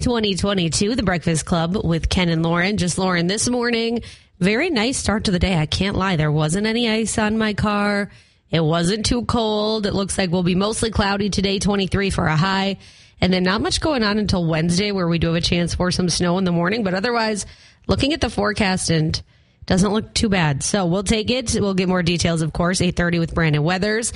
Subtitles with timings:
[0.00, 2.78] 2022, The Breakfast Club with Ken and Lauren.
[2.78, 4.00] Just Lauren this morning.
[4.38, 5.58] Very nice start to the day.
[5.58, 6.16] I can't lie.
[6.16, 8.10] There wasn't any ice on my car.
[8.50, 9.84] It wasn't too cold.
[9.84, 12.78] It looks like we'll be mostly cloudy today, 23 for a high.
[13.20, 15.90] And then not much going on until Wednesday where we do have a chance for
[15.90, 16.82] some snow in the morning.
[16.82, 17.44] But otherwise,
[17.86, 19.22] looking at the forecast and
[19.66, 20.62] doesn't look too bad.
[20.62, 21.54] So we'll take it.
[21.60, 24.14] We'll get more details, of course, 830 with Brandon Weathers.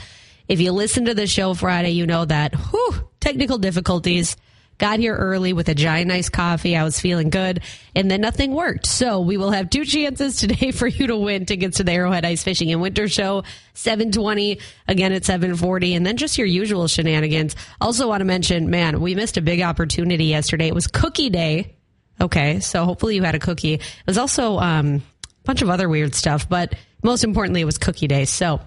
[0.49, 4.37] If you listen to the show Friday, you know that, whew, technical difficulties
[4.79, 6.77] got here early with a giant nice coffee.
[6.77, 7.61] I was feeling good
[7.95, 8.87] and then nothing worked.
[8.87, 12.25] So we will have two chances today for you to win tickets to the Arrowhead
[12.25, 17.57] Ice Fishing and Winter Show, 720 again at 740 and then just your usual shenanigans.
[17.81, 20.69] Also want to mention, man, we missed a big opportunity yesterday.
[20.69, 21.77] It was cookie day.
[22.21, 22.61] Okay.
[22.61, 23.75] So hopefully you had a cookie.
[23.75, 27.77] It was also, um, a bunch of other weird stuff, but most importantly, it was
[27.77, 28.25] cookie day.
[28.25, 28.61] So,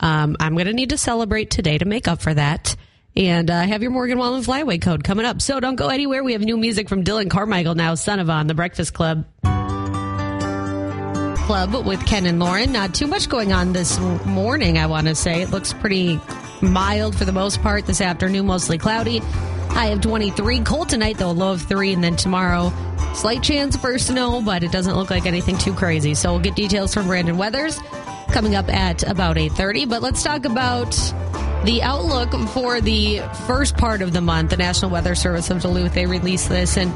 [0.00, 2.74] um, I'm going to need to celebrate today to make up for that
[3.16, 5.42] and uh, have your Morgan Wallen Flyway code coming up.
[5.42, 6.22] So don't go anywhere.
[6.22, 9.26] We have new music from Dylan Carmichael now, son of on the Breakfast Club.
[11.46, 12.70] Club with Ken and Lauren.
[12.70, 15.42] Not too much going on this morning, I want to say.
[15.42, 16.20] It looks pretty
[16.62, 19.18] mild for the most part this afternoon, mostly cloudy.
[19.70, 20.60] High of 23.
[20.60, 21.92] Cold tonight, though, low of 3.
[21.94, 22.72] And then tomorrow,
[23.14, 26.14] slight chance for snow, but it doesn't look like anything too crazy.
[26.14, 27.78] So we'll get details from Brandon Weathers
[28.28, 29.88] coming up at about 8.30.
[29.88, 30.94] But let's talk about
[31.64, 34.50] the outlook for the first part of the month.
[34.50, 36.90] The National Weather Service of Duluth, they released this, and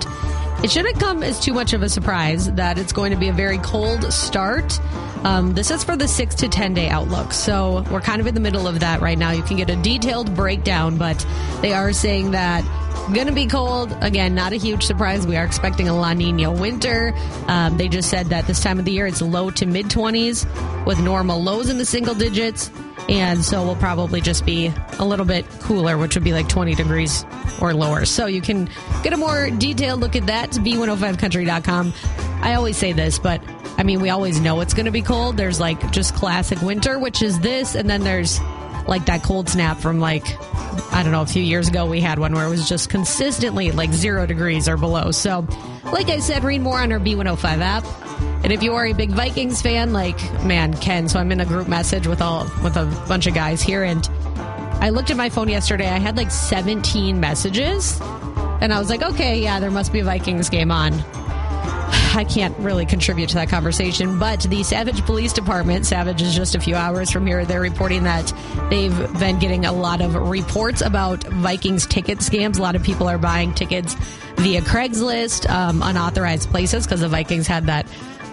[0.63, 3.33] it shouldn't come as too much of a surprise that it's going to be a
[3.33, 4.81] very cold start.
[5.25, 7.33] Um, this is for the six to 10 day outlook.
[7.33, 9.31] So we're kind of in the middle of that right now.
[9.31, 11.27] You can get a detailed breakdown, but
[11.61, 12.65] they are saying that
[13.13, 13.95] going to be cold.
[14.01, 15.27] Again, not a huge surprise.
[15.27, 17.15] We are expecting a La Nina winter.
[17.49, 20.87] Um, they just said that this time of the year it's low to mid 20s
[20.87, 22.71] with normal lows in the single digits.
[23.09, 26.75] And so we'll probably just be a little bit cooler, which would be like 20
[26.75, 27.25] degrees
[27.61, 28.05] or lower.
[28.05, 28.69] So you can
[29.03, 31.93] get a more detailed look at that to b105country.com.
[32.41, 33.43] I always say this, but
[33.77, 35.37] I mean, we always know it's going to be cold.
[35.37, 38.41] There's like just classic winter, which is this, and then there's
[38.87, 40.25] like that cold snap from like
[40.93, 43.73] I don't know a few years ago we had one where it was just consistently
[43.73, 45.11] like zero degrees or below.
[45.11, 45.47] So,
[45.85, 47.85] like I said, read more on our B105 app.
[48.45, 51.47] And if you are a big Vikings fan, like man, Ken, so I'm in a
[51.47, 54.07] group message with all with a bunch of guys here, and
[54.83, 55.89] I looked at my phone yesterday.
[55.89, 57.99] I had like 17 messages,
[58.61, 60.93] and I was like, okay, yeah, there must be a Vikings game on.
[62.15, 66.55] I can't really contribute to that conversation, but the Savage Police Department, Savage is just
[66.55, 68.31] a few hours from here, they're reporting that
[68.69, 72.59] they've been getting a lot of reports about Vikings ticket scams.
[72.59, 73.95] A lot of people are buying tickets
[74.37, 77.87] via Craigslist, um, unauthorized places, because the Vikings had that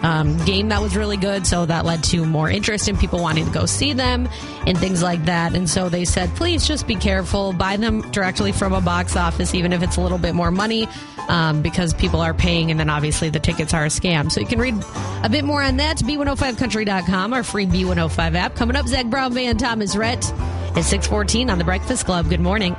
[0.03, 1.45] um, game that was really good.
[1.45, 4.28] So that led to more interest in people wanting to go see them
[4.66, 5.56] and things like that.
[5.56, 7.53] And so they said, please just be careful.
[7.53, 10.88] Buy them directly from a box office, even if it's a little bit more money,
[11.29, 12.72] um, because people are paying.
[12.72, 14.31] And then obviously the tickets are a scam.
[14.31, 14.75] So you can read
[15.23, 15.97] a bit more on that.
[15.97, 18.56] B105country.com, our free B105 app.
[18.56, 20.31] Coming up, Zac Brown, Band Thomas Rhett
[20.75, 22.29] at 614 on the Breakfast Club.
[22.29, 22.75] Good morning.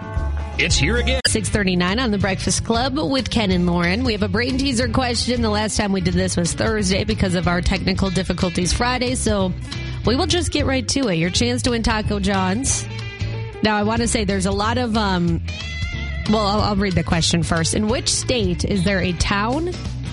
[0.59, 1.21] It's here again.
[1.27, 4.05] 639 on the Breakfast Club with Ken and Lauren.
[4.05, 5.41] We have a brain teaser question.
[5.41, 9.15] The last time we did this was Thursday because of our technical difficulties Friday.
[9.15, 9.53] So
[10.07, 11.15] we will just get right to it.
[11.17, 12.87] Your chance to win Taco John's.
[13.63, 15.41] Now, I want to say there's a lot of, um,
[16.29, 17.75] well, I'll, I'll read the question first.
[17.75, 19.73] In which state is there a town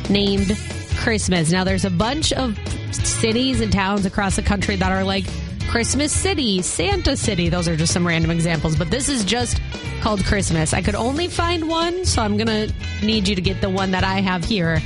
[0.09, 0.57] named
[0.97, 1.51] Christmas?
[1.51, 2.57] Now, there's a bunch of
[2.94, 5.25] cities and towns across the country that are like
[5.69, 7.47] Christmas City, Santa City.
[7.47, 9.62] Those are just some random examples, but this is just
[10.02, 10.74] called Christmas.
[10.74, 12.74] I could only find one, so I'm going to
[13.06, 14.81] need you to get the one that I have here.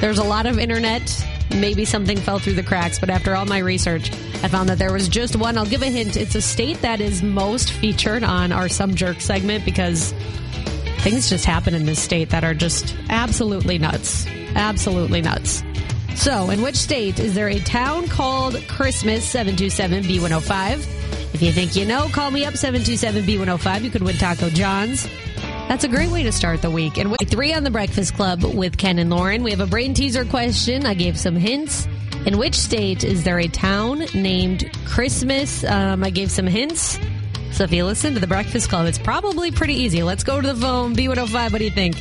[0.00, 1.02] There's a lot of internet.
[1.50, 4.10] Maybe something fell through the cracks, but after all my research,
[4.42, 5.58] I found that there was just one.
[5.58, 6.16] I'll give a hint.
[6.16, 10.12] It's a state that is most featured on our Some Jerk segment because
[11.00, 14.26] things just happen in this state that are just absolutely nuts.
[14.54, 15.62] Absolutely nuts.
[16.16, 21.34] So, in which state is there a town called Christmas 727B105?
[21.34, 23.82] If you think you know, call me up 727B105.
[23.82, 25.06] You could win Taco John's.
[25.68, 26.96] That's a great way to start the week.
[26.96, 29.42] And week three on the Breakfast Club with Ken and Lauren.
[29.42, 30.86] We have a brain teaser question.
[30.86, 31.86] I gave some hints.
[32.24, 35.64] In which state is there a town named Christmas?
[35.64, 36.98] Um, I gave some hints.
[37.52, 40.02] So if you listen to the Breakfast Club, it's probably pretty easy.
[40.02, 40.96] Let's go to the phone.
[40.96, 41.96] B105, what do you think?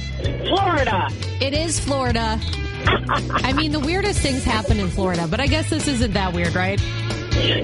[0.47, 1.09] Florida.
[1.41, 2.39] It is Florida.
[2.87, 6.55] I mean, the weirdest things happen in Florida, but I guess this isn't that weird,
[6.55, 6.79] right?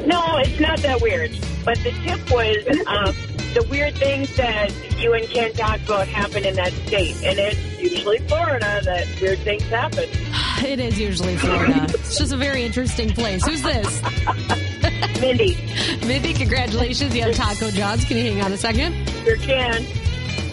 [0.05, 1.31] No, it's not that weird.
[1.63, 2.57] But the tip was
[2.87, 3.15] um,
[3.53, 7.15] the weird things that you and Ken talked about happen in that state.
[7.23, 10.09] And it's usually Florida that weird things happen.
[10.61, 11.85] It is usually Florida.
[11.89, 13.43] it's just a very interesting place.
[13.43, 13.99] Who's this?
[15.19, 15.57] Mindy.
[16.05, 17.15] Mindy, congratulations.
[17.15, 18.05] You have Taco John's.
[18.05, 18.93] Can you hang on a second?
[19.23, 19.83] Sure can.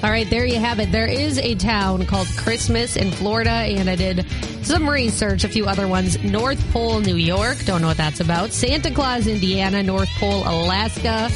[0.03, 0.91] All right, there you have it.
[0.93, 4.25] There is a town called Christmas in Florida, and I did
[4.69, 6.23] some research, a few other ones.
[6.23, 7.57] North Pole, New York.
[7.65, 8.53] Don't know what that's about.
[8.53, 9.83] Santa Claus, Indiana.
[9.83, 11.31] North Pole, Alaska.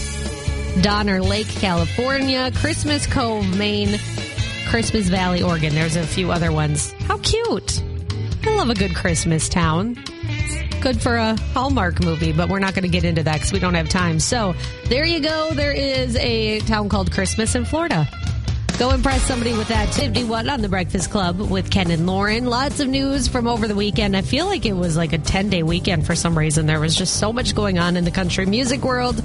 [0.83, 2.51] Donner Lake, California.
[2.57, 3.99] Christmas Cove, Maine.
[4.69, 5.75] Christmas Valley, Oregon.
[5.75, 6.93] There's a few other ones.
[7.07, 7.83] How cute.
[8.45, 9.95] I love a good Christmas town.
[10.83, 13.61] Good for a Hallmark movie, but we're not going to get into that because we
[13.61, 14.21] don't have time.
[14.21, 14.55] So
[14.91, 15.53] there you go.
[15.55, 18.07] There is a town called Christmas in Florida.
[18.83, 22.47] Go impress somebody with that 51 on the Breakfast Club with Ken and Lauren.
[22.47, 24.17] Lots of news from over the weekend.
[24.17, 26.67] I feel like it was like a 10 day weekend for some reason.
[26.67, 29.23] There was just so much going on in the country music world.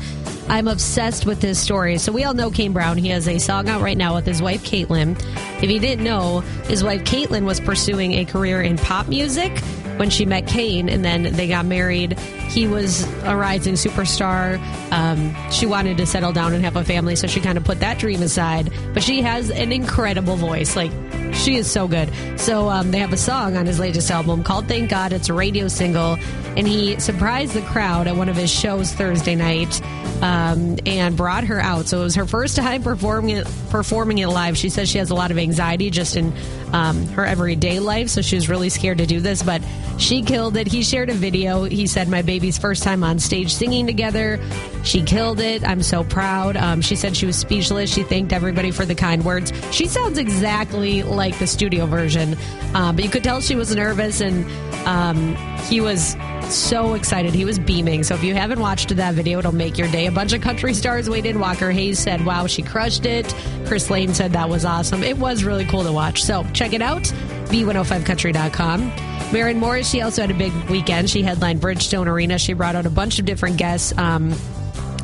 [0.48, 1.98] I'm obsessed with this story.
[1.98, 3.00] So we all know Kane Brown.
[3.00, 5.20] He has a song out right now with his wife, Katelyn.
[5.64, 9.58] If you didn't know, his wife, Katelyn, was pursuing a career in pop music
[9.98, 12.16] when she met Kane and then they got married.
[12.50, 14.60] He was a rising superstar.
[14.92, 17.80] Um, she wanted to settle down and have a family, so she kind of put
[17.82, 18.72] that dream aside.
[18.94, 20.76] But she has an incredible voice.
[20.76, 20.92] Like,
[21.34, 22.12] she is so good.
[22.40, 25.14] So um, they have a song on his latest album called Thank God.
[25.14, 26.18] It's a radio single.
[26.58, 29.80] And he surprised the crowd at one of his shows Thursday night
[30.24, 31.86] um, and brought her out.
[31.86, 34.58] So it was her first time performing it, performing it live.
[34.58, 36.34] She says she has a lot of anxiety just in
[36.74, 38.10] um, her everyday life.
[38.10, 39.62] So she was really scared to do this, but
[40.00, 40.68] she killed it.
[40.68, 41.64] He shared a video.
[41.64, 44.40] He said, My baby's first time on stage singing together.
[44.84, 45.68] She killed it.
[45.68, 46.56] I'm so proud.
[46.56, 47.92] Um, she said she was speechless.
[47.92, 49.52] She thanked everybody for the kind words.
[49.72, 52.38] She sounds exactly like the studio version,
[52.76, 54.46] uh, but you could tell she was nervous and
[54.86, 57.34] um, he was so excited.
[57.34, 58.04] He was beaming.
[58.04, 60.06] So if you haven't watched that video, it'll make your day.
[60.06, 61.38] A bunch of country stars waited.
[61.38, 63.34] Walker Hayes said, wow, she crushed it.
[63.66, 65.02] Chris Lane said that was awesome.
[65.02, 66.22] It was really cool to watch.
[66.22, 67.02] So check it out,
[67.50, 69.17] b105country.com.
[69.32, 71.10] Maren Morris, she also had a big weekend.
[71.10, 72.38] She headlined Bridgestone Arena.
[72.40, 73.96] She brought out a bunch of different guests.
[73.98, 74.34] Um,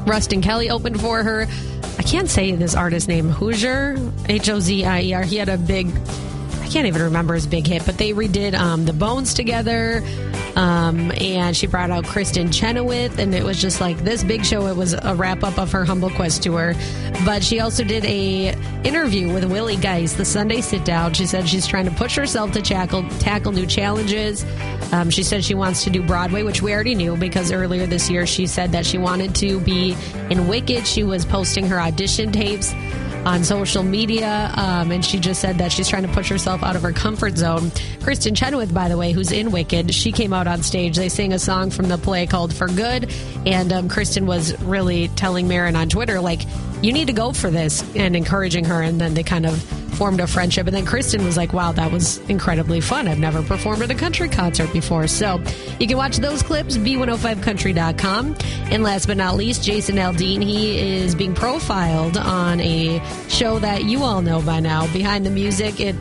[0.05, 1.45] Ruston Kelly opened for her.
[1.97, 3.97] I can't say this artist name, Hoosier,
[4.27, 5.23] H O Z I E R.
[5.23, 5.87] He had a big,
[6.61, 10.01] I can't even remember his big hit, but they redid um, The Bones together.
[10.55, 14.67] Um, and she brought out Kristin Chenoweth, and it was just like this big show.
[14.67, 16.75] It was a wrap up of her Humble Quest tour,
[17.25, 18.49] but she also did a
[18.83, 21.13] interview with Willie Geist, the Sunday sit down.
[21.13, 24.45] She said she's trying to push herself to tackle tackle new challenges.
[24.91, 28.09] Um, she said she wants to do Broadway, which we already knew because earlier this
[28.09, 29.95] year she said that she wanted to be
[30.29, 30.85] in Wicked.
[30.85, 32.73] She was posting her audition tapes
[33.25, 36.75] on social media, um, and she just said that she's trying to push herself out
[36.75, 37.71] of her comfort zone.
[38.01, 40.97] Kristin Chenoweth, by the way, who's in Wicked, she came out on stage.
[40.97, 43.13] They sang a song from the play called "For Good,"
[43.45, 46.41] and um, Kristin was really telling Maren on Twitter, like,
[46.83, 48.81] "You need to go for this," and encouraging her.
[48.81, 49.59] And then they kind of
[49.93, 50.67] formed a friendship.
[50.67, 53.07] And then Kristin was like, wow, that was incredibly fun.
[53.07, 55.07] I've never performed at a country concert before.
[55.07, 55.41] So
[55.79, 58.35] you can watch those clips, b105country.com.
[58.71, 63.85] And last but not least, Jason Aldean, he is being profiled on a show that
[63.85, 65.79] you all know by now, Behind the Music.
[65.79, 65.95] It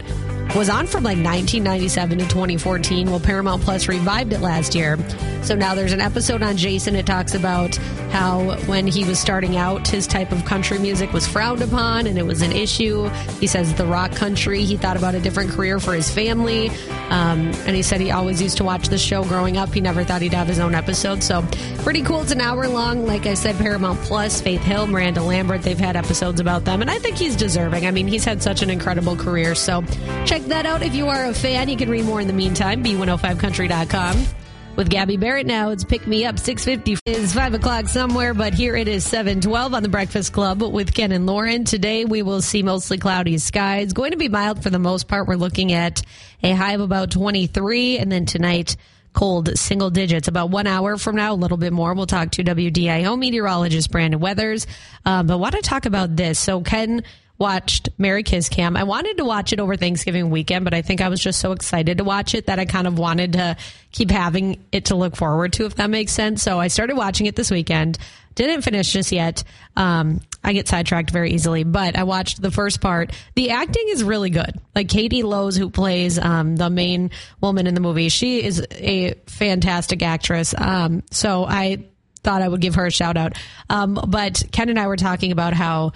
[0.55, 3.11] was on from like 1997 to 2014.
[3.11, 4.99] Well, Paramount Plus revived it last year.
[5.43, 6.95] So now there's an episode on Jason.
[6.95, 7.75] It talks about
[8.13, 12.19] how when he was starting out, his type of country music was frowned upon and
[12.19, 13.09] it was an issue.
[13.41, 16.69] He says the rock country, he thought about a different career for his family.
[17.09, 19.73] Um, and he said he always used to watch the show growing up.
[19.73, 21.23] He never thought he'd have his own episode.
[21.23, 21.43] So
[21.79, 22.21] pretty cool.
[22.21, 23.07] It's an hour long.
[23.07, 26.83] Like I said, Paramount Plus, Faith Hill, Miranda Lambert, they've had episodes about them.
[26.83, 27.87] And I think he's deserving.
[27.87, 29.55] I mean, he's had such an incredible career.
[29.55, 29.83] So
[30.25, 31.69] check that out if you are a fan.
[31.69, 34.27] You can read more in the meantime, b105country.com.
[34.75, 38.75] With Gabby Barrett now, it's Pick Me Up 650 is 5 o'clock somewhere, but here
[38.75, 41.65] it is 712 on the Breakfast Club with Ken and Lauren.
[41.65, 43.93] Today we will see mostly cloudy skies.
[43.93, 45.29] Going to be mild for the most part.
[45.29, 46.01] We're looking at
[46.43, 48.77] a high of about 23, and then tonight,
[49.13, 50.27] cold single digits.
[50.27, 54.21] About one hour from now, a little bit more, we'll talk to WDIO meteorologist Brandon
[54.21, 54.67] Weathers.
[55.05, 56.39] Um, but want to talk about this.
[56.39, 57.03] So, Ken
[57.43, 58.77] watched Merry Kiss Cam.
[58.77, 61.51] I wanted to watch it over Thanksgiving weekend, but I think I was just so
[61.51, 63.57] excited to watch it that I kind of wanted to
[63.91, 66.41] keep having it to look forward to, if that makes sense.
[66.41, 67.99] So I started watching it this weekend.
[68.37, 69.43] Didn't finish just yet.
[69.77, 73.11] Um, I get sidetracked very easily, but I watched the first part.
[73.35, 74.61] The acting is really good.
[74.77, 79.15] Like Katie Lowes, who plays um, the main woman in the movie, she is a
[79.27, 80.55] fantastic actress.
[80.57, 81.89] Um, so I
[82.23, 83.37] thought I would give her a shout out.
[83.69, 85.93] Um, but Ken and I were talking about how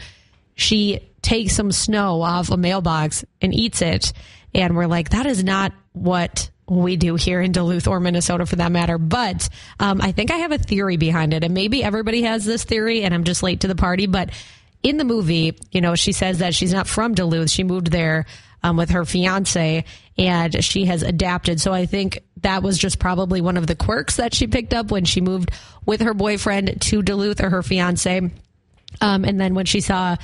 [0.57, 4.13] she takes some snow off a mailbox and eats it.
[4.55, 8.57] And we're like, that is not what we do here in Duluth or Minnesota for
[8.57, 8.99] that matter.
[8.99, 9.49] But
[9.79, 11.45] um, I think I have a theory behind it.
[11.45, 14.07] And maybe everybody has this theory and I'm just late to the party.
[14.07, 14.31] But
[14.83, 17.51] in the movie, you know, she says that she's not from Duluth.
[17.51, 18.27] She moved there
[18.63, 19.85] um, with her fiance
[20.19, 21.61] and she has adapted.
[21.61, 24.91] So I think that was just probably one of the quirks that she picked up
[24.91, 25.51] when she moved
[25.85, 28.31] with her boyfriend to Duluth or her fiance.
[29.01, 30.17] Um, and then when she saw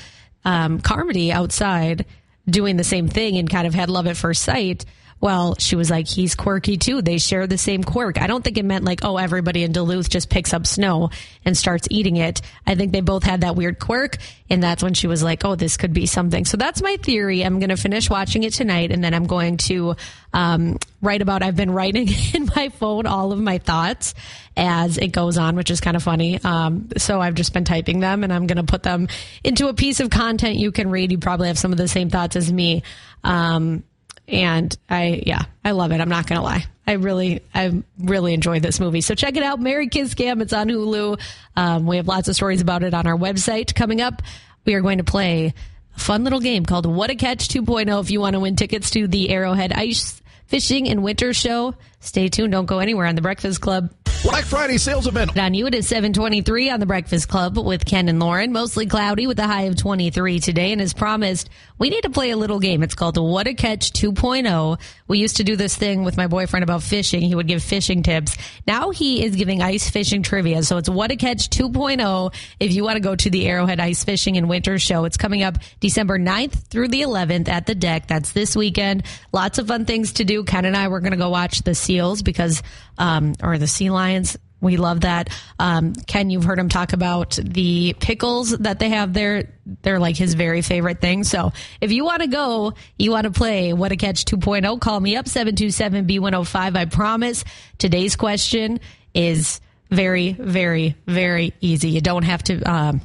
[0.45, 2.07] um, Carmody outside
[2.49, 4.85] doing the same thing and kind of had love at first sight.
[5.23, 7.00] Well, she was like, he's quirky too.
[7.00, 8.21] They share the same quirk.
[8.21, 11.11] I don't think it meant like, oh, everybody in Duluth just picks up snow
[11.45, 12.43] and starts eating it.
[12.67, 14.17] I think they both had that weird quirk.
[14.50, 16.45] And that's when she was like, oh, this could be something.
[16.45, 17.45] So that's my theory.
[17.45, 19.95] I'm going to finish watching it tonight and then I'm going to
[20.33, 24.14] um, write about, I've been writing in my phone all of my thoughts
[24.57, 26.41] as it goes on, which is kind of funny.
[26.43, 29.07] Um, so I've just been typing them and I'm going to put them
[29.45, 31.12] into a piece of content you can read.
[31.12, 32.83] You probably have some of the same thoughts as me.
[33.23, 33.85] Um,
[34.29, 36.00] and I, yeah, I love it.
[36.00, 36.64] I'm not to lie.
[36.87, 39.00] I really, I really enjoyed this movie.
[39.00, 39.61] So check it out.
[39.61, 40.41] Merry Kiss Cam.
[40.41, 41.21] It's on Hulu.
[41.57, 43.75] Um, we have lots of stories about it on our website.
[43.75, 44.23] Coming up,
[44.64, 45.55] we are going to play
[45.97, 48.91] a fun little game called What a Catch 2.0 if you want to win tickets
[48.91, 51.75] to the Arrowhead Ice Fishing and Winter Show.
[52.03, 52.53] Stay tuned.
[52.53, 53.91] Don't go anywhere on the Breakfast Club.
[54.23, 55.37] Black Friday sales event.
[55.37, 58.53] On you, it is 723 on the Breakfast Club with Ken and Lauren.
[58.53, 60.71] Mostly cloudy with a high of 23 today.
[60.71, 62.85] And as promised, we need to play a little game.
[62.85, 64.81] It's called What a Catch 2.0.
[65.09, 67.23] We used to do this thing with my boyfriend about fishing.
[67.23, 68.37] He would give fishing tips.
[68.65, 70.63] Now he is giving ice fishing trivia.
[70.63, 74.05] So it's What a Catch 2.0 if you want to go to the Arrowhead Ice
[74.05, 75.05] Fishing and Winter Show.
[75.05, 78.07] It's coming up December 9th through the 11th at the DECC.
[78.07, 79.03] That's this weekend.
[79.33, 80.45] Lots of fun things to do.
[80.45, 82.63] Ken and I, we're going to go watch the seals because,
[82.97, 84.39] um, or the sea lions.
[84.63, 85.29] We love that.
[85.59, 89.51] Um, Ken, you've heard him talk about the pickles that they have there.
[89.83, 91.25] They're like his very favorite thing.
[91.25, 95.01] So if you want to go, you want to play What a Catch 2.0, call
[95.01, 96.77] me up 727B105.
[96.77, 97.45] I promise
[97.77, 98.79] today's question
[99.13, 101.91] is very, very, very easy.
[101.91, 103.01] You don't have to, um,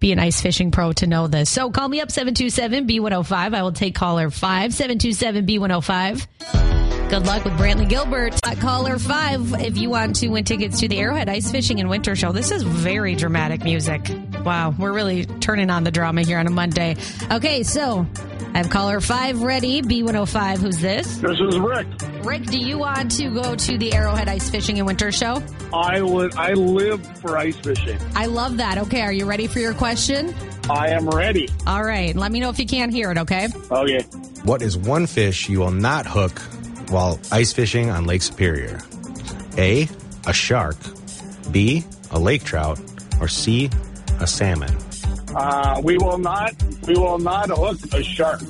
[0.00, 1.50] be an ice fishing pro to know this.
[1.50, 3.54] So call me up 727B105.
[3.54, 6.97] I will take caller 5 727B105.
[7.08, 8.38] Good luck with Brantley Gilbert.
[8.44, 11.88] At caller 5 if you want to win tickets to the Arrowhead Ice Fishing and
[11.88, 12.32] Winter Show.
[12.32, 14.10] This is very dramatic music.
[14.44, 16.96] Wow, we're really turning on the drama here on a Monday.
[17.30, 18.06] Okay, so
[18.52, 19.80] I have caller 5 ready.
[19.80, 21.16] B105, who's this?
[21.16, 21.86] This is Rick.
[22.24, 25.42] Rick, do you want to go to the Arrowhead Ice Fishing and Winter Show?
[25.72, 26.36] I would.
[26.36, 27.98] I live for ice fishing.
[28.14, 28.76] I love that.
[28.76, 30.34] Okay, are you ready for your question?
[30.68, 31.48] I am ready.
[31.66, 33.48] All right, let me know if you can't hear it, okay?
[33.70, 34.02] Okay.
[34.42, 36.38] What is one fish you will not hook
[36.90, 38.80] while ice fishing on Lake Superior?
[39.56, 39.88] A.
[40.26, 40.76] A shark.
[41.50, 41.84] B.
[42.10, 42.80] A lake trout.
[43.20, 43.70] Or C.
[44.20, 44.76] A salmon.
[45.34, 46.54] Uh, we will not.
[46.86, 48.42] We will not hook a shark.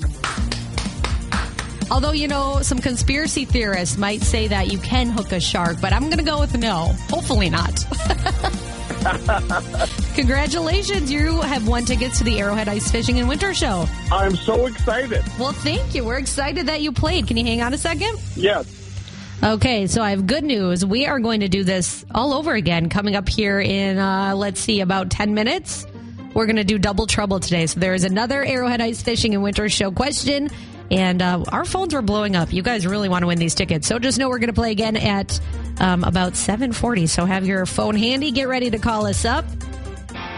[1.91, 5.93] Although, you know, some conspiracy theorists might say that you can hook a shark, but
[5.93, 6.95] I'm going to go with no.
[7.09, 7.85] Hopefully not.
[10.19, 11.13] Congratulations.
[11.13, 13.87] You have won tickets to the Arrowhead Ice Fishing and Winter Show.
[14.11, 15.23] I'm so excited.
[15.39, 16.05] Well, thank you.
[16.05, 17.29] We're excited that you played.
[17.29, 18.19] Can you hang on a second?
[18.35, 18.67] Yes.
[19.45, 20.85] Okay, so I have good news.
[20.85, 24.59] We are going to do this all over again coming up here in, uh, let's
[24.59, 25.87] see, about 10 minutes.
[26.35, 27.67] We're going to do double trouble today.
[27.67, 30.51] So there is another Arrowhead Ice Fishing and Winter Show question.
[30.91, 32.53] And uh, our phones are blowing up.
[32.53, 33.87] You guys really want to win these tickets.
[33.87, 35.41] So just know we're going to play again at
[35.79, 37.07] um, about 740.
[37.07, 38.33] So have your phone handy.
[38.33, 39.45] Get ready to call us up.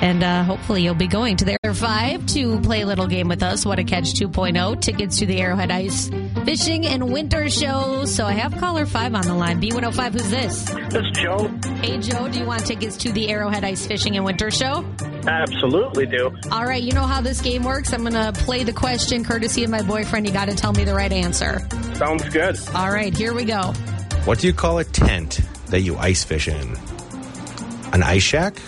[0.00, 3.28] And uh, hopefully you'll be going to the Air 5 to play a little game
[3.28, 3.66] with us.
[3.66, 4.80] What a Catch 2.0.
[4.80, 6.10] Tickets to the Arrowhead Ice
[6.44, 8.06] Fishing and Winter Show.
[8.06, 9.60] So I have caller 5 on the line.
[9.60, 10.64] B105, who's this?
[10.64, 11.48] This is Joe.
[11.82, 14.84] Hey, Joe, do you want tickets to the Arrowhead Ice Fishing and Winter Show?
[15.26, 16.30] Absolutely do.
[16.50, 17.92] All right, you know how this game works.
[17.92, 20.26] I'm going to play the question courtesy of my boyfriend.
[20.26, 21.60] You got to tell me the right answer.
[21.94, 22.58] Sounds good.
[22.74, 23.74] All right, here we go.
[24.24, 26.76] What do you call a tent that you ice fish in?
[27.92, 28.60] An ice shack?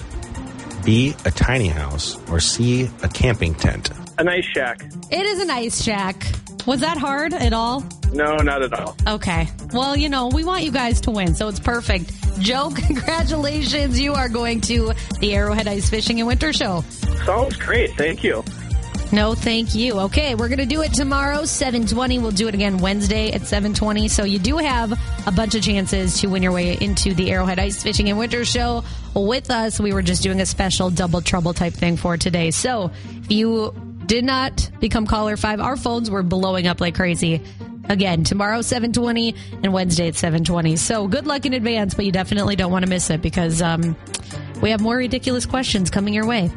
[0.84, 1.14] B.
[1.24, 2.18] A tiny house.
[2.30, 2.90] Or C.
[3.02, 3.90] A camping tent?
[4.18, 4.84] A nice shack.
[5.10, 6.26] It is an ice shack.
[6.66, 7.84] Was that hard at all?
[8.12, 8.96] No, not at all.
[9.06, 9.48] Okay.
[9.72, 12.12] Well, you know, we want you guys to win, so it's perfect.
[12.40, 13.98] Joe, congratulations.
[13.98, 16.82] You are going to the Arrowhead Ice Fishing and Winter Show.
[17.24, 17.90] Sounds great.
[17.96, 18.44] Thank you.
[19.12, 19.98] No, thank you.
[20.00, 22.18] Okay, we're going to do it tomorrow, 720.
[22.18, 24.08] We'll do it again Wednesday at 720.
[24.08, 27.58] So you do have a bunch of chances to win your way into the Arrowhead
[27.58, 29.80] Ice Fishing and Winter Show with us.
[29.80, 32.50] We were just doing a special double trouble type thing for today.
[32.50, 32.90] So
[33.22, 33.74] if you
[34.06, 37.40] did not become caller five, our phones were blowing up like crazy.
[37.88, 40.76] Again, tomorrow 720 and Wednesday at 720.
[40.76, 43.96] So good luck in advance, but you definitely don't want to miss it because um,
[44.60, 46.50] we have more ridiculous questions coming your way.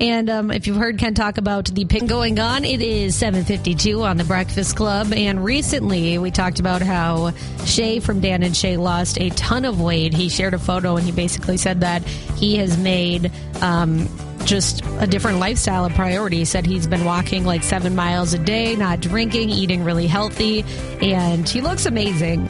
[0.00, 4.02] And um, if you've heard Ken talk about the pin going on, it is 752
[4.02, 5.12] on the Breakfast Club.
[5.12, 7.32] And recently we talked about how
[7.64, 10.14] Shay from Dan and Shay lost a ton of weight.
[10.14, 14.08] He shared a photo and he basically said that he has made um,
[14.44, 16.38] just a different lifestyle a priority.
[16.38, 20.64] He said he's been walking like seven miles a day, not drinking, eating really healthy,
[21.02, 22.48] and he looks amazing.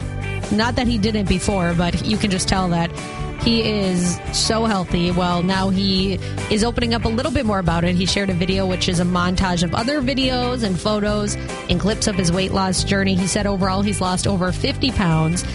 [0.51, 2.89] Not that he didn't before, but you can just tell that
[3.41, 5.11] He is so healthy.
[5.11, 6.15] Well, now he
[6.51, 7.95] is opening up a little bit more about it.
[7.95, 11.35] He shared a video, which is a montage of other videos and photos
[11.69, 13.15] and clips of his weight loss journey.
[13.15, 15.45] He said overall he's lost over 50 pounds.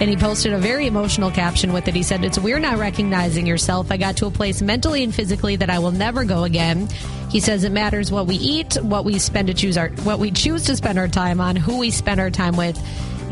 [0.00, 1.94] And he posted a very emotional caption with it.
[1.94, 3.92] He said, It's weird not recognizing yourself.
[3.92, 6.88] I got to a place mentally and physically that I will never go again.
[7.30, 10.30] He says it matters what we eat, what we spend to choose our what we
[10.30, 12.78] choose to spend our time on, who we spend our time with.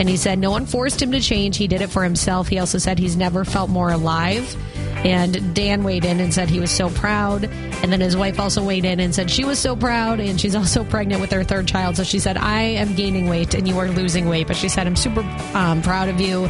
[0.00, 1.58] And he said no one forced him to change.
[1.58, 2.48] He did it for himself.
[2.48, 4.56] He also said he's never felt more alive.
[5.04, 7.44] And Dan weighed in and said he was so proud.
[7.44, 10.18] And then his wife also weighed in and said she was so proud.
[10.18, 11.98] And she's also pregnant with her third child.
[11.98, 14.46] So she said, I am gaining weight and you are losing weight.
[14.46, 15.20] But she said, I'm super
[15.52, 16.46] um, proud of you.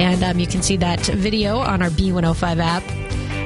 [0.00, 2.82] And um, you can see that video on our B105 app.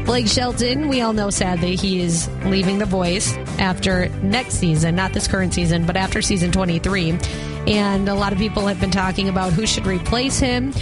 [0.08, 5.12] Blake Shelton, we all know sadly he is leaving The Voice after next season, not
[5.12, 7.18] this current season, but after season 23.
[7.66, 10.72] And a lot of people have been talking about who should replace him.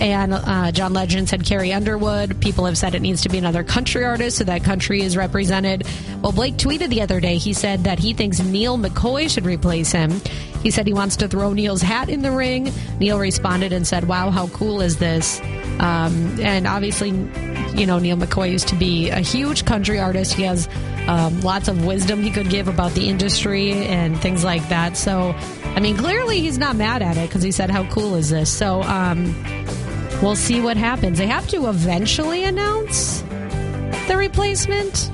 [0.00, 2.40] And uh, John Legend said Carrie Underwood.
[2.40, 5.86] People have said it needs to be another country artist so that country is represented.
[6.20, 9.92] Well, Blake tweeted the other day, he said that he thinks Neal McCoy should replace
[9.92, 10.10] him.
[10.64, 12.72] He said he wants to throw Neal's hat in the ring.
[12.98, 15.40] Neal responded and said, Wow, how cool is this?
[15.78, 17.10] Um, and obviously,
[17.74, 20.32] you know, Neal McCoy used to be a huge country artist.
[20.34, 20.68] He has
[21.06, 24.96] um, lots of wisdom he could give about the industry and things like that.
[24.96, 28.30] So, I mean, clearly he's not mad at it because he said, How cool is
[28.30, 28.50] this?
[28.50, 29.34] So, um,
[30.22, 31.18] we'll see what happens.
[31.18, 33.22] They have to eventually announce
[34.08, 35.10] the replacement.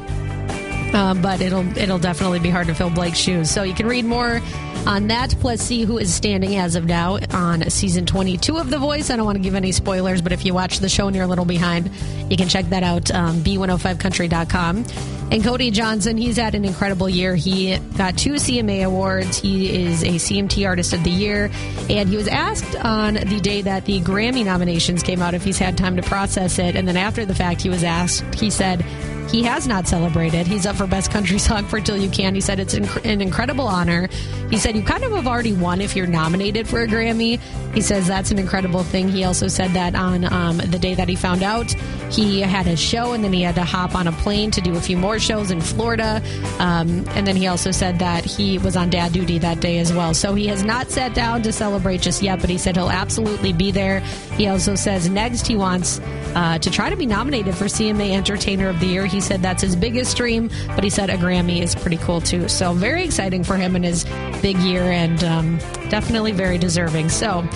[0.95, 3.50] Um, but it'll it'll definitely be hard to fill Blake's shoes.
[3.50, 4.41] So you can read more
[4.87, 8.78] on that, plus see who is standing as of now on season 22 of The
[8.78, 9.11] Voice.
[9.11, 11.25] I don't want to give any spoilers, but if you watch the show and you're
[11.25, 11.90] a little behind,
[12.30, 14.85] you can check that out, um, b105country.com.
[15.30, 17.35] And Cody Johnson, he's had an incredible year.
[17.35, 19.37] He got two CMA awards.
[19.37, 21.50] He is a CMT Artist of the Year.
[21.90, 25.58] And he was asked on the day that the Grammy nominations came out if he's
[25.58, 26.76] had time to process it.
[26.76, 28.82] And then after the fact, he was asked, he said,
[29.30, 30.47] he has not celebrated.
[30.47, 32.35] He's up for Best Country Song for Till You Can.
[32.35, 34.08] He said it's an incredible honor.
[34.50, 37.38] He said you kind of have already won if you're nominated for a Grammy.
[37.75, 39.08] He says that's an incredible thing.
[39.08, 41.70] He also said that on um, the day that he found out,
[42.11, 44.74] he had a show and then he had to hop on a plane to do
[44.76, 46.22] a few more shows in Florida.
[46.59, 49.92] Um, and then he also said that he was on dad duty that day as
[49.92, 50.14] well.
[50.14, 53.53] So he has not sat down to celebrate just yet, but he said he'll absolutely
[53.53, 54.00] be there.
[54.37, 56.00] He also says next he wants
[56.35, 59.07] uh, to try to be nominated for CMA Entertainer of the Year.
[59.07, 62.48] He said that's his biggest dream, but he said a Grammy is pretty cool too.
[62.48, 64.04] So very exciting for him in his
[64.42, 67.09] big year and um, definitely very deserving.
[67.09, 67.48] So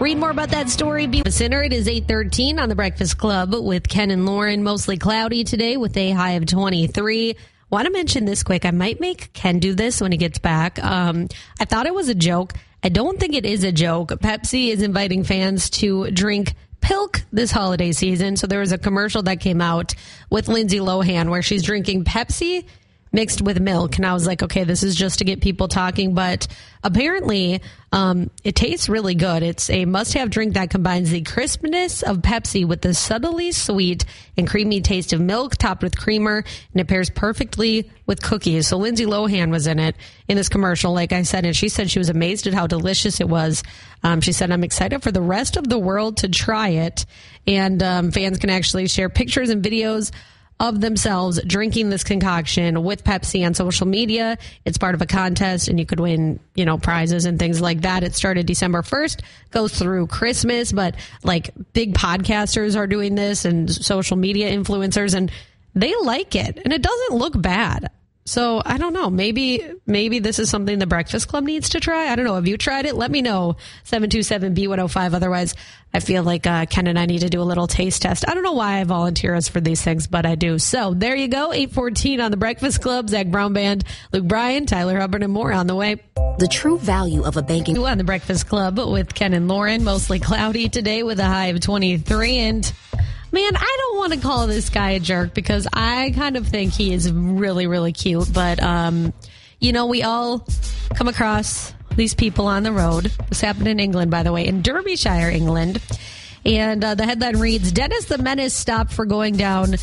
[0.00, 1.06] Read more about that story.
[1.06, 1.62] Be sinner.
[1.62, 4.62] It is 813 on the Breakfast Club with Ken and Lauren.
[4.62, 7.36] Mostly cloudy today with a high of 23.
[7.68, 8.64] Want to mention this quick.
[8.64, 10.82] I might make Ken do this when he gets back.
[10.82, 11.28] Um,
[11.60, 12.54] I thought it was a joke.
[12.82, 14.08] I don't think it is a joke.
[14.08, 18.36] Pepsi is inviting fans to drink Pilk this holiday season.
[18.36, 19.94] So there was a commercial that came out
[20.30, 22.64] with Lindsay Lohan where she's drinking Pepsi
[23.12, 23.96] mixed with milk.
[23.96, 26.14] And I was like, okay, this is just to get people talking.
[26.14, 26.46] But
[26.82, 27.60] apparently,
[27.92, 29.42] um, it tastes really good.
[29.42, 34.04] It's a must have drink that combines the crispness of Pepsi with the subtly sweet
[34.36, 36.44] and creamy taste of milk topped with creamer.
[36.72, 38.68] And it pairs perfectly with cookies.
[38.68, 39.96] So Lindsay Lohan was in it
[40.28, 41.44] in this commercial, like I said.
[41.44, 43.64] And she said she was amazed at how delicious it was.
[44.02, 47.06] Um, she said, I'm excited for the rest of the world to try it.
[47.46, 50.12] And um, fans can actually share pictures and videos
[50.60, 54.36] of themselves drinking this concoction with Pepsi on social media.
[54.66, 57.80] It's part of a contest and you could win, you know, prizes and things like
[57.80, 58.04] that.
[58.04, 63.70] It started December 1st, goes through Christmas, but like big podcasters are doing this and
[63.70, 65.32] social media influencers and
[65.74, 67.90] they like it and it doesn't look bad.
[68.30, 69.10] So I don't know.
[69.10, 72.12] Maybe maybe this is something the Breakfast Club needs to try.
[72.12, 72.36] I don't know.
[72.36, 72.94] Have you tried it?
[72.94, 73.56] Let me know.
[73.82, 75.14] Seven two seven B one zero five.
[75.14, 75.56] Otherwise,
[75.92, 78.28] I feel like uh, Ken and I need to do a little taste test.
[78.28, 80.60] I don't know why I volunteer us for these things, but I do.
[80.60, 81.52] So there you go.
[81.52, 83.08] Eight fourteen on the Breakfast Club.
[83.08, 85.96] Zac Brown Band, Luke Bryan, Tyler Hubbard, and more on the way.
[86.38, 89.82] The true value of a banking on the Breakfast Club with Ken and Lauren.
[89.82, 92.72] Mostly cloudy today with a high of twenty three and.
[93.32, 96.72] Man, I don't want to call this guy a jerk because I kind of think
[96.72, 98.32] he is really, really cute.
[98.32, 99.12] But, um,
[99.60, 100.44] you know, we all
[100.94, 103.12] come across these people on the road.
[103.28, 105.80] This happened in England, by the way, in Derbyshire, England.
[106.44, 109.76] And uh, the headline reads Dennis the Menace stopped for going down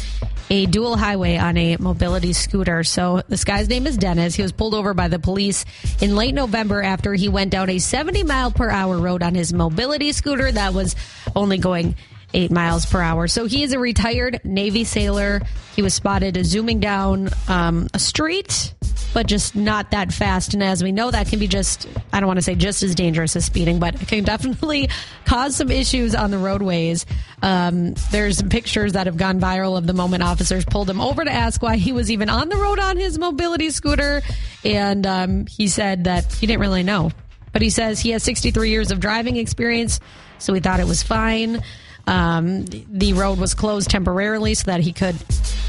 [0.50, 2.84] a dual highway on a mobility scooter.
[2.84, 4.36] So this guy's name is Dennis.
[4.36, 5.66] He was pulled over by the police
[6.02, 9.54] in late November after he went down a 70 mile per hour road on his
[9.54, 10.96] mobility scooter that was
[11.36, 11.96] only going
[12.34, 13.28] eight miles per hour.
[13.28, 15.42] So he is a retired Navy sailor.
[15.76, 18.74] He was spotted zooming down um, a street,
[19.14, 20.54] but just not that fast.
[20.54, 22.96] And as we know, that can be just, I don't want to say just as
[22.96, 24.90] dangerous as speeding, but it can definitely
[25.26, 27.06] caused some issues on the roadways.
[27.42, 31.24] Um, there's some pictures that have gone viral of the moment officers pulled him over
[31.24, 34.22] to ask why he was even on the road on his mobility scooter.
[34.66, 37.12] And um, he said that he didn't really know.
[37.54, 40.00] But he says he has 63 years of driving experience,
[40.38, 41.64] so he thought it was fine.
[42.08, 45.16] Um, the road was closed temporarily so that he could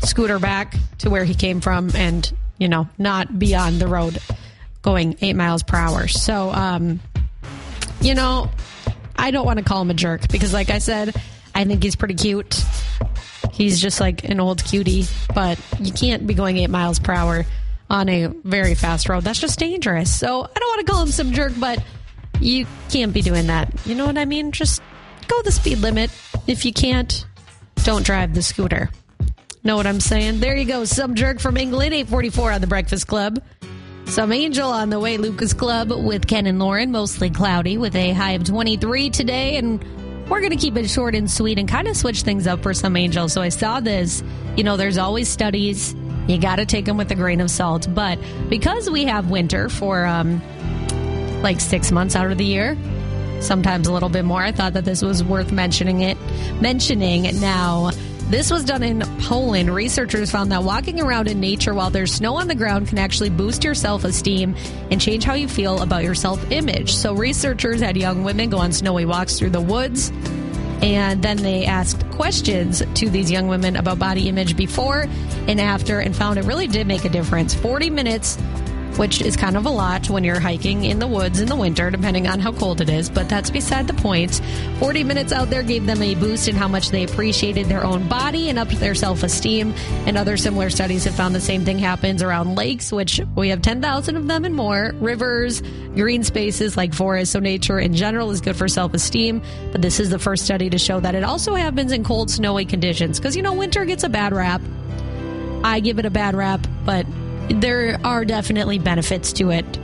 [0.04, 4.18] scooter back to where he came from and, you know, not be on the road
[4.82, 6.06] going eight miles per hour.
[6.06, 7.00] So, um,
[8.00, 8.50] you know,
[9.16, 11.14] I don't want to call him a jerk because, like I said,
[11.54, 12.62] I think he's pretty cute.
[13.52, 17.44] He's just like an old cutie, but you can't be going eight miles per hour
[17.90, 19.24] on a very fast road.
[19.24, 20.14] That's just dangerous.
[20.14, 21.82] So I don't want to call him some jerk, but
[22.40, 23.74] you can't be doing that.
[23.84, 24.52] You know what I mean?
[24.52, 24.80] Just
[25.26, 26.10] go the speed limit.
[26.48, 27.26] If you can't,
[27.84, 28.88] don't drive the scooter.
[29.64, 30.40] Know what I'm saying?
[30.40, 30.86] There you go.
[30.86, 33.42] Some jerk from England, 844 on the Breakfast Club.
[34.06, 38.12] Some angel on the way, Lucas Club with Ken and Lauren, mostly cloudy with a
[38.12, 39.58] high of 23 today.
[39.58, 39.84] And
[40.30, 42.72] we're going to keep it short and sweet and kind of switch things up for
[42.72, 43.34] some angels.
[43.34, 44.22] So I saw this.
[44.56, 45.94] You know, there's always studies.
[46.28, 47.86] You got to take them with a grain of salt.
[47.94, 50.40] But because we have winter for um,
[51.42, 52.74] like six months out of the year,
[53.40, 56.18] sometimes a little bit more, I thought that this was worth mentioning it.
[56.60, 57.90] Mentioning now.
[58.28, 59.74] This was done in Poland.
[59.74, 63.30] Researchers found that walking around in nature while there's snow on the ground can actually
[63.30, 64.54] boost your self esteem
[64.90, 66.94] and change how you feel about your self image.
[66.94, 70.12] So, researchers had young women go on snowy walks through the woods.
[70.82, 75.06] And then they asked questions to these young women about body image before
[75.48, 77.54] and after and found it really did make a difference.
[77.54, 78.38] 40 minutes
[78.96, 81.90] which is kind of a lot when you're hiking in the woods in the winter,
[81.90, 84.40] depending on how cold it is, but that's beside the point.
[84.78, 88.08] 40 minutes out there gave them a boost in how much they appreciated their own
[88.08, 89.74] body and upped their self esteem.
[90.06, 93.62] And other similar studies have found the same thing happens around lakes, which we have
[93.62, 95.62] 10,000 of them and more, rivers,
[95.94, 97.32] green spaces like forests.
[97.32, 99.42] So, nature in general is good for self esteem.
[99.72, 102.64] But this is the first study to show that it also happens in cold, snowy
[102.64, 103.18] conditions.
[103.18, 104.60] Because, you know, winter gets a bad rap.
[105.64, 107.04] I give it a bad rap, but
[107.50, 109.78] there are definitely benefits to it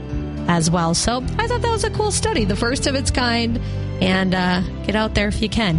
[0.47, 0.93] as well.
[0.93, 3.59] So I thought that was a cool study, the first of its kind.
[4.01, 5.77] And uh, get out there if you can.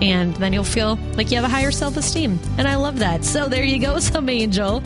[0.00, 2.38] And then you'll feel like you have a higher self esteem.
[2.56, 3.24] And I love that.
[3.24, 4.80] So there you go, some angel.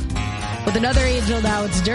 [0.64, 1.90] With another angel now, it's Dirt.